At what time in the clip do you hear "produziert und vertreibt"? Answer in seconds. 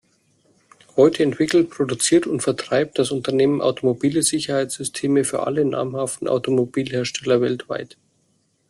1.69-2.97